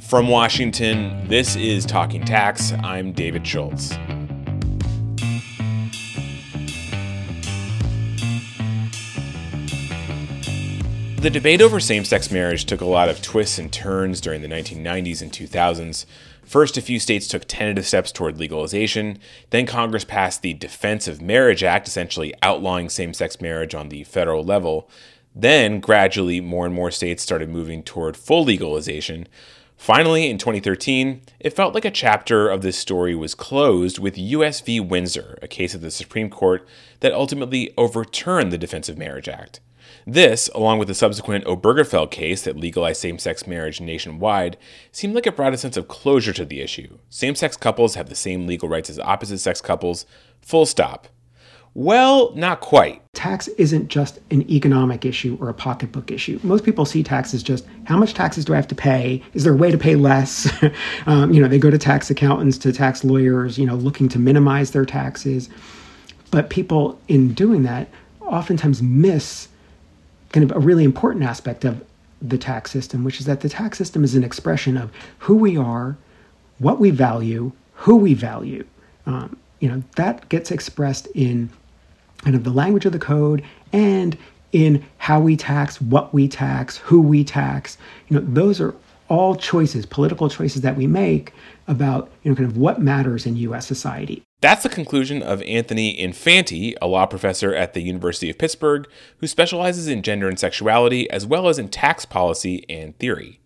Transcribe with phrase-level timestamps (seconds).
[0.00, 2.72] From Washington, this is Talking Tax.
[2.82, 3.90] I'm David Schultz.
[11.20, 14.48] The debate over same sex marriage took a lot of twists and turns during the
[14.48, 16.06] 1990s and 2000s.
[16.44, 19.18] First, a few states took tentative steps toward legalization.
[19.50, 24.04] Then, Congress passed the Defense of Marriage Act, essentially outlawing same sex marriage on the
[24.04, 24.88] federal level.
[25.34, 29.28] Then, gradually, more and more states started moving toward full legalization.
[29.80, 34.60] Finally, in 2013, it felt like a chapter of this story was closed with US
[34.60, 34.78] v.
[34.78, 36.68] Windsor, a case of the Supreme Court
[37.00, 39.60] that ultimately overturned the Defense of Marriage Act.
[40.06, 44.58] This, along with the subsequent Obergefell case that legalized same sex marriage nationwide,
[44.92, 46.98] seemed like it brought a sense of closure to the issue.
[47.08, 50.04] Same sex couples have the same legal rights as opposite sex couples,
[50.42, 51.08] full stop.
[51.74, 53.00] Well, not quite.
[53.14, 56.40] Tax isn't just an economic issue or a pocketbook issue.
[56.42, 59.22] Most people see tax as just how much taxes do I have to pay?
[59.34, 60.50] Is there a way to pay less?
[61.06, 64.18] um, you know, they go to tax accountants, to tax lawyers, you know, looking to
[64.18, 65.48] minimize their taxes.
[66.32, 67.88] But people, in doing that,
[68.20, 69.48] oftentimes miss
[70.32, 71.84] kind of a really important aspect of
[72.20, 75.56] the tax system, which is that the tax system is an expression of who we
[75.56, 75.96] are,
[76.58, 78.64] what we value, who we value.
[79.06, 81.50] Um, you know that gets expressed in
[82.22, 84.16] kind of the language of the code and
[84.52, 87.78] in how we tax, what we tax, who we tax.
[88.08, 88.74] You know, those are
[89.08, 91.32] all choices, political choices that we make
[91.66, 93.66] about you know kind of what matters in U.S.
[93.66, 94.22] society.
[94.40, 99.26] That's the conclusion of Anthony Infanti, a law professor at the University of Pittsburgh, who
[99.26, 103.39] specializes in gender and sexuality as well as in tax policy and theory.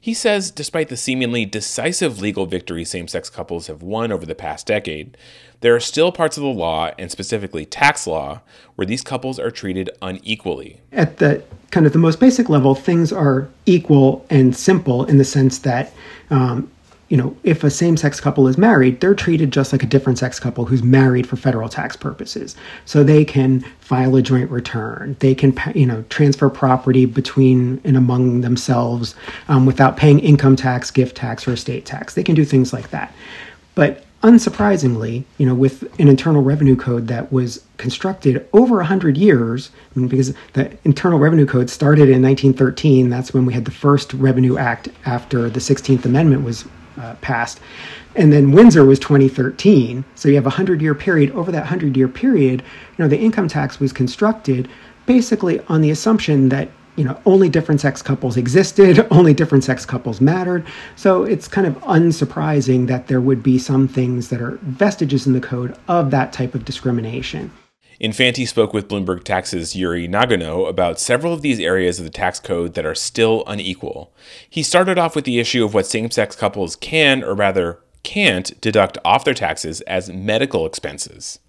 [0.00, 4.34] He says despite the seemingly decisive legal victory same sex couples have won over the
[4.34, 5.16] past decade,
[5.60, 8.42] there are still parts of the law, and specifically tax law,
[8.76, 10.80] where these couples are treated unequally.
[10.92, 15.24] At the kind of the most basic level, things are equal and simple in the
[15.24, 15.92] sense that
[16.30, 16.70] um,
[17.08, 20.18] you know, if a same sex couple is married, they're treated just like a different
[20.18, 22.54] sex couple who's married for federal tax purposes.
[22.84, 25.16] So they can file a joint return.
[25.20, 29.14] They can, you know, transfer property between and among themselves
[29.48, 32.14] um, without paying income tax, gift tax, or estate tax.
[32.14, 33.12] They can do things like that.
[33.74, 39.70] But unsurprisingly, you know, with an internal revenue code that was constructed over 100 years,
[39.94, 43.70] I mean, because the internal revenue code started in 1913, that's when we had the
[43.70, 46.66] first Revenue Act after the 16th Amendment was
[46.98, 47.60] uh, passed.
[48.16, 50.04] And then Windsor was 2013.
[50.14, 51.30] So you have a 100 year period.
[51.32, 52.62] Over that 100 year period,
[52.96, 54.68] you know, the income tax was constructed
[55.06, 59.86] basically on the assumption that you know only different sex couples existed only different sex
[59.86, 60.66] couples mattered
[60.96, 65.32] so it's kind of unsurprising that there would be some things that are vestiges in
[65.32, 67.50] the code of that type of discrimination
[68.00, 72.38] Infanti spoke with Bloomberg Tax's Yuri Nagano about several of these areas of the tax
[72.38, 74.12] code that are still unequal.
[74.48, 78.58] He started off with the issue of what same sex couples can, or rather can't,
[78.60, 81.40] deduct off their taxes as medical expenses.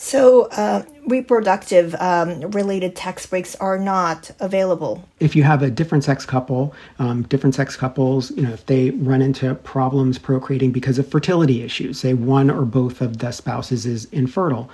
[0.00, 5.04] So, uh, reproductive um, related tax breaks are not available.
[5.18, 8.90] If you have a different sex couple, um, different sex couples, you know, if they
[8.90, 13.86] run into problems procreating because of fertility issues, say one or both of the spouses
[13.86, 14.70] is infertile,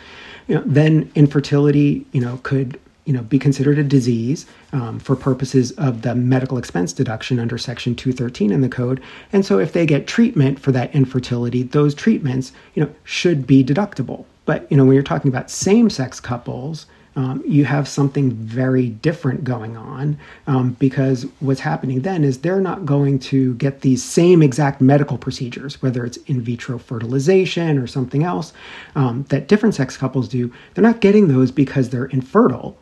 [0.46, 5.16] you know, then infertility, you know, could you know be considered a disease um, for
[5.16, 8.98] purposes of the medical expense deduction under section 213 in the code
[9.30, 13.62] and so if they get treatment for that infertility those treatments you know should be
[13.62, 18.88] deductible but you know when you're talking about same-sex couples um, you have something very
[18.88, 24.02] different going on um, because what's happening then is they're not going to get these
[24.02, 28.52] same exact medical procedures, whether it's in vitro fertilization or something else
[28.96, 30.52] um, that different sex couples do.
[30.74, 32.76] They're not getting those because they're infertile.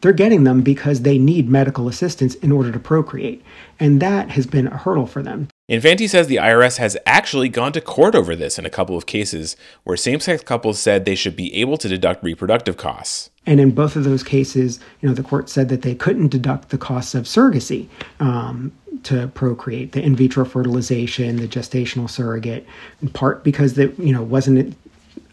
[0.00, 3.44] They're getting them because they need medical assistance in order to procreate.
[3.78, 5.48] And that has been a hurdle for them.
[5.68, 9.04] Infanti says the IRS has actually gone to court over this in a couple of
[9.04, 13.28] cases where same sex couples said they should be able to deduct reproductive costs.
[13.44, 16.70] And in both of those cases, you know, the court said that they couldn't deduct
[16.70, 17.86] the costs of surrogacy
[18.18, 22.66] um, to procreate, the in vitro fertilization, the gestational surrogate,
[23.02, 24.74] in part because that you know wasn't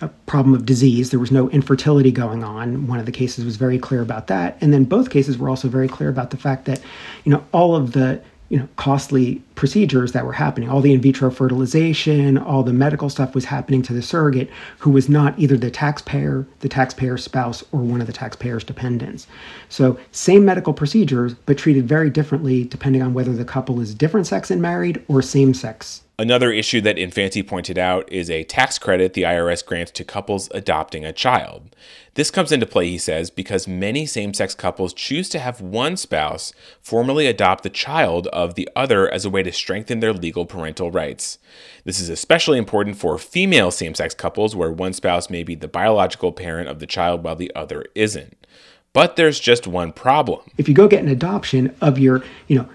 [0.02, 1.12] a problem of disease.
[1.12, 2.88] There was no infertility going on.
[2.88, 4.58] One of the cases was very clear about that.
[4.60, 6.82] And then both cases were also very clear about the fact that,
[7.24, 8.22] you know, all of the
[8.56, 10.70] you know costly procedures that were happening.
[10.70, 14.50] All the in vitro fertilization all the medical stuff was happening to the surrogate
[14.80, 19.28] who was not either the taxpayer the taxpayer's spouse or one of the taxpayer's dependents.
[19.68, 24.26] So same medical procedures but treated very differently depending on whether the couple is different
[24.26, 28.80] sex and married or same sex Another issue that Infanti pointed out is a tax
[28.80, 31.76] credit the IRS grants to couples adopting a child.
[32.14, 35.98] This comes into play, he says, because many same sex couples choose to have one
[35.98, 40.46] spouse formally adopt the child of the other as a way to strengthen their legal
[40.46, 41.38] parental rights.
[41.84, 45.68] This is especially important for female same sex couples where one spouse may be the
[45.68, 48.48] biological parent of the child while the other isn't.
[48.94, 50.40] But there's just one problem.
[50.58, 52.70] If you go get an adoption of your, you know,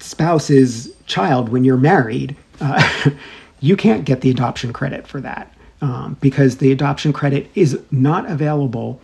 [0.00, 3.10] spouse's child when you're married, uh,
[3.60, 8.28] you can't get the adoption credit for that um, because the adoption credit is not
[8.30, 9.00] available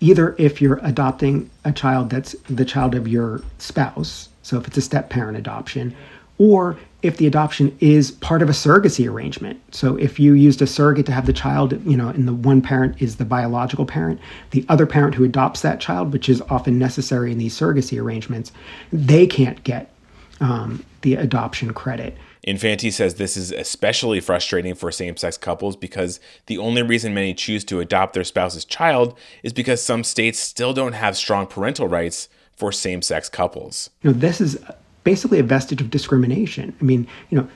[0.00, 4.76] either if you're adopting a child that's the child of your spouse, so if it's
[4.76, 5.94] a step parent adoption,
[6.38, 9.60] or if the adoption is part of a surrogacy arrangement.
[9.74, 12.60] So if you used a surrogate to have the child, you know, and the one
[12.60, 14.20] parent is the biological parent,
[14.50, 18.52] the other parent who adopts that child, which is often necessary in these surrogacy arrangements,
[18.92, 19.92] they can't get
[20.40, 22.16] um, the adoption credit.
[22.46, 27.34] Infanti says this is especially frustrating for same sex couples because the only reason many
[27.34, 31.88] choose to adopt their spouse's child is because some states still don't have strong parental
[31.88, 33.90] rights for same sex couples.
[34.02, 34.58] You know, this is
[35.02, 36.74] basically a vestige of discrimination.
[36.80, 37.48] I mean, you know,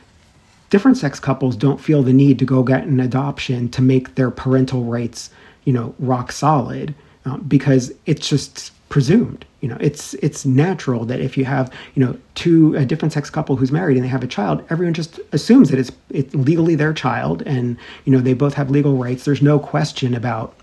[0.70, 4.31] different sex couples don't feel the need to go get an adoption to make their
[4.31, 5.31] parental rights,
[5.64, 6.94] you know, rock solid
[7.25, 9.46] um, because it's just presumed.
[9.60, 13.31] You know, it's it's natural that if you have you know two a different sex
[13.31, 16.75] couple who's married and they have a child, everyone just assumes that it's it's legally
[16.75, 19.25] their child, and you know they both have legal rights.
[19.25, 20.54] There's no question about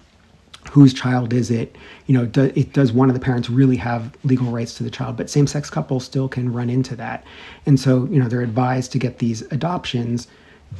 [0.72, 1.76] whose child is it.
[2.08, 4.92] You know, do, it does one of the parents really have legal rights to the
[4.92, 5.16] child?
[5.16, 7.24] But same-sex couples still can run into that,
[7.66, 10.28] and so you know they're advised to get these adoptions,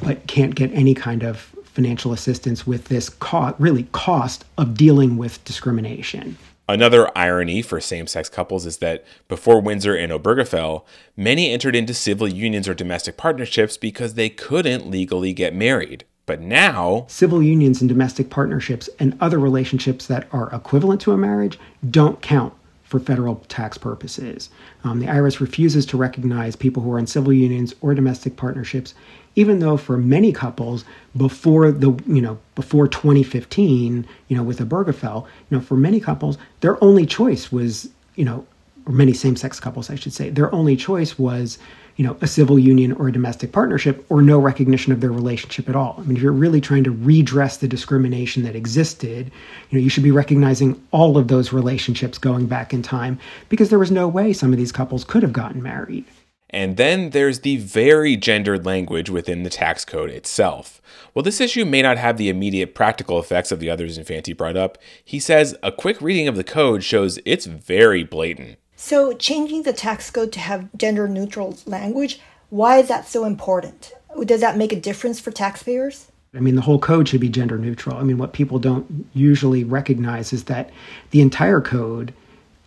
[0.02, 5.16] but can't get any kind of financial assistance with this cost, really cost of dealing
[5.16, 6.36] with discrimination.
[6.68, 10.84] Another irony for same sex couples is that before Windsor and Obergefell,
[11.16, 16.04] many entered into civil unions or domestic partnerships because they couldn't legally get married.
[16.26, 21.16] But now, civil unions and domestic partnerships and other relationships that are equivalent to a
[21.16, 22.52] marriage don't count
[22.88, 24.48] for federal tax purposes.
[24.82, 28.94] Um, the IRS refuses to recognize people who are in civil unions or domestic partnerships
[29.38, 30.84] even though for many couples
[31.16, 36.38] before the you know before 2015 you know with Obergefell you know for many couples
[36.60, 38.44] their only choice was you know
[38.84, 41.58] or many same-sex couples I should say their only choice was
[41.98, 45.68] you know a civil union or a domestic partnership or no recognition of their relationship
[45.68, 49.30] at all i mean if you're really trying to redress the discrimination that existed
[49.68, 53.18] you know you should be recognizing all of those relationships going back in time
[53.50, 56.04] because there was no way some of these couples could have gotten married
[56.50, 60.80] and then there's the very gendered language within the tax code itself.
[61.12, 64.56] While this issue may not have the immediate practical effects of the others Infanti brought
[64.56, 68.56] up, he says a quick reading of the code shows it's very blatant.
[68.80, 73.92] So, changing the tax code to have gender neutral language, why is that so important?
[74.24, 76.12] Does that make a difference for taxpayers?
[76.32, 77.96] I mean, the whole code should be gender neutral.
[77.96, 80.70] I mean, what people don't usually recognize is that
[81.10, 82.14] the entire code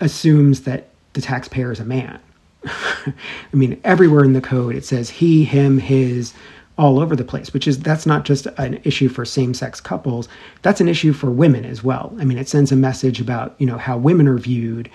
[0.02, 2.20] assumes that the taxpayer is a man.
[2.66, 3.14] I
[3.54, 6.34] mean, everywhere in the code it says he, him, his,
[6.78, 10.28] all over the place, which is that's not just an issue for same-sex couples.
[10.62, 12.14] That's an issue for women as well.
[12.20, 14.90] I mean, it sends a message about, you know, how women are viewed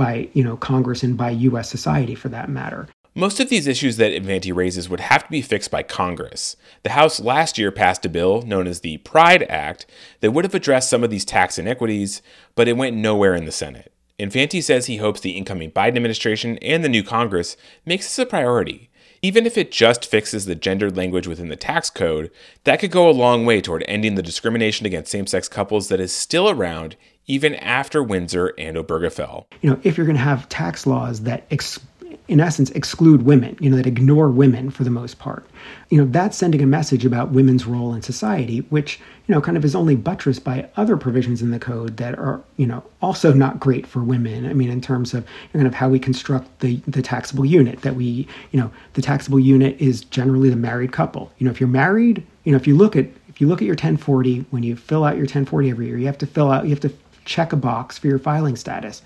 [0.00, 2.88] by, you know, Congress and by US society for that matter.
[3.14, 6.56] Most of these issues that Infanti raises would have to be fixed by Congress.
[6.84, 9.84] The House last year passed a bill known as the Pride Act
[10.20, 12.22] that would have addressed some of these tax inequities,
[12.54, 13.92] but it went nowhere in the Senate.
[14.18, 18.24] Infanti says he hopes the incoming Biden administration and the new Congress makes this a
[18.24, 18.88] priority.
[19.22, 22.30] Even if it just fixes the gendered language within the tax code,
[22.64, 26.00] that could go a long way toward ending the discrimination against same sex couples that
[26.00, 26.96] is still around
[27.30, 29.44] even after Windsor and Obergefell.
[29.60, 31.78] You know, if you're going to have tax laws that ex-
[32.26, 35.46] in essence, exclude women, you know, that ignore women for the most part.
[35.90, 39.56] You know, that's sending a message about women's role in society, which, you know, kind
[39.56, 43.32] of is only buttressed by other provisions in the code that are, you know, also
[43.32, 44.44] not great for women.
[44.46, 47.94] I mean, in terms of kind of how we construct the, the taxable unit, that
[47.94, 51.32] we, you know, the taxable unit is generally the married couple.
[51.38, 53.66] You know, if you're married, you know, if you look at, if you look at
[53.66, 56.64] your 1040, when you fill out your 1040 every year, you have to fill out,
[56.64, 56.92] you have to
[57.24, 59.02] check a box for your filing status.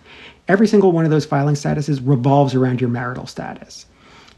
[0.49, 3.87] Every single one of those filing statuses revolves around your marital status.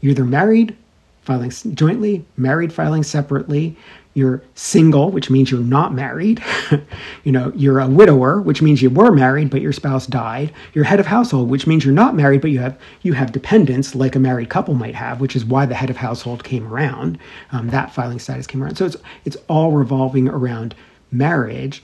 [0.01, 0.75] You're either married,
[1.23, 3.75] filing jointly, married, filing separately.
[4.13, 6.41] You're single, which means you're not married.
[7.23, 10.51] you know, you're a widower, which means you were married but your spouse died.
[10.73, 13.93] You're head of household, which means you're not married but you have you have dependents
[13.93, 17.19] like a married couple might have, which is why the head of household came around.
[17.51, 18.77] Um, that filing status came around.
[18.77, 20.73] So it's it's all revolving around
[21.11, 21.83] marriage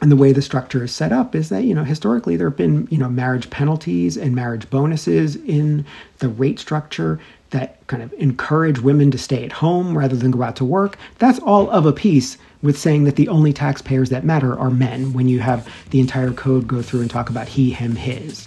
[0.00, 2.56] and the way the structure is set up is that you know historically there have
[2.56, 5.84] been you know marriage penalties and marriage bonuses in
[6.18, 10.42] the rate structure that kind of encourage women to stay at home rather than go
[10.42, 14.24] out to work that's all of a piece with saying that the only taxpayers that
[14.24, 17.70] matter are men when you have the entire code go through and talk about he
[17.70, 18.46] him his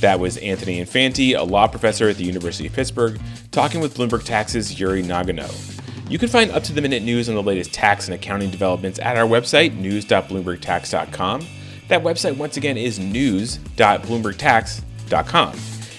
[0.00, 4.24] That was Anthony Infanti, a law professor at the University of Pittsburgh, talking with Bloomberg
[4.24, 5.77] Tax's Yuri Nagano.
[6.08, 8.98] You can find up to the minute news on the latest tax and accounting developments
[8.98, 11.46] at our website, news.bloombergtax.com.
[11.88, 15.52] That website, once again, is news.bloombergtax.com.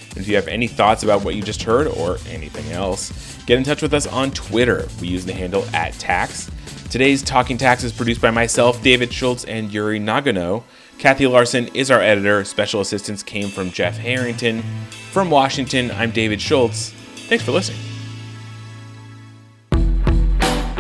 [0.10, 3.58] And if you have any thoughts about what you just heard or anything else, get
[3.58, 4.88] in touch with us on Twitter.
[5.00, 6.50] We use the handle at tax.
[6.90, 10.64] Today's Talking Tax is produced by myself, David Schultz, and Yuri Nagano.
[10.98, 12.44] Kathy Larson is our editor.
[12.44, 14.64] Special assistance came from Jeff Harrington.
[15.12, 16.90] From Washington, I'm David Schultz.
[17.28, 17.99] Thanks for listening.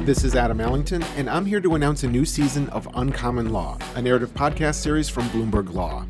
[0.10, 3.78] This is Adam Allington, and I'm here to announce a new season of Uncommon Law,
[3.94, 6.04] a narrative podcast series from Bloomberg Law.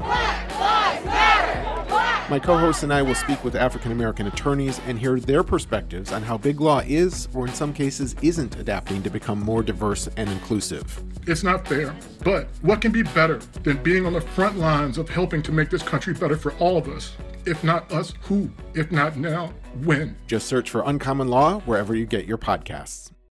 [2.29, 6.13] My co hosts and I will speak with African American attorneys and hear their perspectives
[6.13, 10.07] on how big law is, or in some cases, isn't adapting to become more diverse
[10.15, 11.03] and inclusive.
[11.27, 15.09] It's not fair, but what can be better than being on the front lines of
[15.09, 17.17] helping to make this country better for all of us?
[17.45, 18.49] If not us, who?
[18.75, 19.47] If not now,
[19.83, 20.15] when?
[20.25, 23.11] Just search for Uncommon Law wherever you get your podcasts.